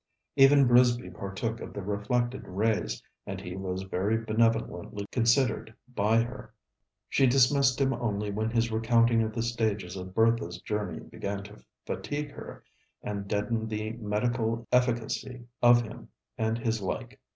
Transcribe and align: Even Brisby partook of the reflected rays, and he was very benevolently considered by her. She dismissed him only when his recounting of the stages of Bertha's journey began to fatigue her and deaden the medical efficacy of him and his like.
Even 0.35 0.67
Brisby 0.67 1.11
partook 1.11 1.59
of 1.61 1.73
the 1.73 1.83
reflected 1.83 2.41
rays, 2.47 3.03
and 3.27 3.39
he 3.39 3.55
was 3.55 3.83
very 3.83 4.17
benevolently 4.17 5.05
considered 5.11 5.75
by 5.93 6.23
her. 6.23 6.51
She 7.07 7.27
dismissed 7.27 7.79
him 7.79 7.93
only 7.93 8.31
when 8.31 8.49
his 8.49 8.71
recounting 8.71 9.21
of 9.21 9.31
the 9.31 9.43
stages 9.43 9.95
of 9.95 10.15
Bertha's 10.15 10.59
journey 10.61 11.01
began 11.01 11.43
to 11.43 11.63
fatigue 11.85 12.31
her 12.31 12.63
and 13.03 13.27
deaden 13.27 13.67
the 13.67 13.91
medical 13.91 14.67
efficacy 14.71 15.45
of 15.61 15.83
him 15.83 16.07
and 16.35 16.57
his 16.57 16.81
like. 16.81 17.19